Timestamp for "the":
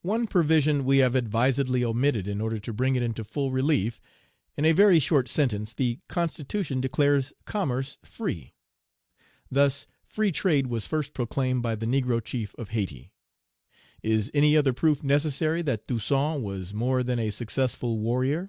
5.74-5.98, 11.74-11.84